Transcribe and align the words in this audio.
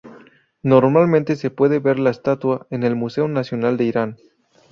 Normalmente 0.63 1.35
se 1.35 1.51
puede 1.51 1.77
ver 1.77 1.99
la 1.99 2.09
estatua 2.09 2.65
en 2.71 2.81
el 2.81 2.95
Museo 2.95 3.27
Nacional 3.27 3.77
de 3.77 3.83
Irán. 3.83 4.17